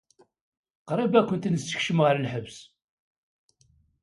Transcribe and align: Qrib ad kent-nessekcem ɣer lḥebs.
Qrib 0.87 1.13
ad 1.19 1.25
kent-nessekcem 1.27 1.99
ɣer 2.05 2.15
lḥebs. 2.23 2.57